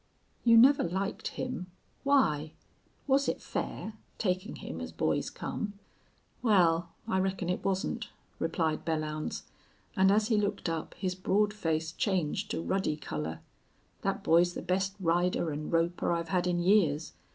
"You 0.43 0.57
never 0.57 0.83
liked 0.83 1.27
him. 1.27 1.67
Why? 2.03 2.53
Was 3.05 3.29
it 3.29 3.39
fair, 3.39 3.93
taking 4.17 4.55
him 4.55 4.81
as 4.81 4.91
boys 4.91 5.29
come?" 5.29 5.73
"Wal, 6.41 6.89
I 7.07 7.19
reckon 7.19 7.51
it 7.51 7.63
wasn't," 7.63 8.09
replied 8.39 8.83
Belllounds, 8.83 9.43
and 9.95 10.11
as 10.11 10.29
he 10.29 10.37
looked 10.37 10.67
up 10.67 10.95
his 10.95 11.13
broad 11.13 11.53
face 11.53 11.91
changed 11.91 12.49
to 12.49 12.63
ruddy 12.63 12.97
color. 12.97 13.41
"Thet 14.01 14.23
boy's 14.23 14.55
the 14.55 14.63
best 14.63 14.95
rider 14.99 15.51
an' 15.51 15.69
roper 15.69 16.11
I've 16.11 16.29
had 16.29 16.47
in 16.47 16.57
years. 16.63 17.13